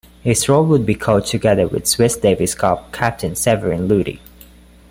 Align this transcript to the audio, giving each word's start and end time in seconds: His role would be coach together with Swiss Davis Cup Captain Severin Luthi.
His 0.23 0.49
role 0.49 0.65
would 0.65 0.83
be 0.83 0.95
coach 0.95 1.29
together 1.29 1.67
with 1.67 1.85
Swiss 1.85 2.17
Davis 2.17 2.55
Cup 2.55 2.91
Captain 2.91 3.35
Severin 3.35 3.87
Luthi. 3.87 4.17